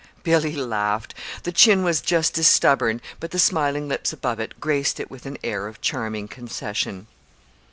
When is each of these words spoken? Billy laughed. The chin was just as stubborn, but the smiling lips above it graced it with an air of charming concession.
Billy 0.23 0.55
laughed. 0.55 1.13
The 1.43 1.51
chin 1.51 1.83
was 1.83 2.01
just 2.01 2.35
as 2.39 2.47
stubborn, 2.47 3.01
but 3.19 3.29
the 3.29 3.37
smiling 3.37 3.87
lips 3.87 4.11
above 4.11 4.39
it 4.39 4.59
graced 4.59 4.99
it 4.99 5.11
with 5.11 5.27
an 5.27 5.37
air 5.43 5.67
of 5.67 5.79
charming 5.79 6.27
concession. 6.27 7.05